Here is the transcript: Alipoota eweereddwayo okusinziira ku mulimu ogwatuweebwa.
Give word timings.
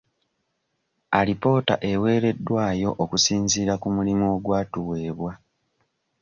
Alipoota 1.19 1.73
eweereddwayo 1.91 2.89
okusinziira 3.03 3.73
ku 3.81 3.87
mulimu 3.95 4.25
ogwatuweebwa. 4.35 5.31